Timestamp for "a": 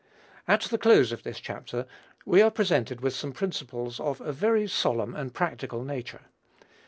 4.19-4.33